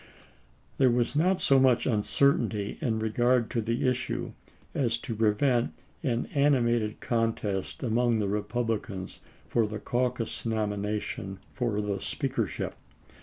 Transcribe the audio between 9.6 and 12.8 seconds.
the caucus nomination for the Speakership.